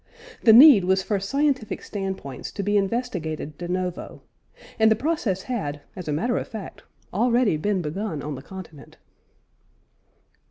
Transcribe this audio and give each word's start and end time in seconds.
The 0.41 0.51
need 0.51 0.85
was 0.85 1.03
for 1.03 1.19
scientific 1.19 1.83
standpoints 1.83 2.51
to 2.53 2.63
be 2.63 2.75
investigated 2.75 3.55
de 3.59 3.67
novo; 3.67 4.23
and 4.79 4.89
the 4.89 4.95
process 4.95 5.43
had, 5.43 5.81
as 5.95 6.07
a 6.07 6.11
matter 6.11 6.39
of 6.39 6.47
fact, 6.47 6.81
already 7.13 7.55
been 7.55 7.83
begun 7.83 8.23
on 8.23 8.33
the 8.33 8.41
Continent. 8.41 8.97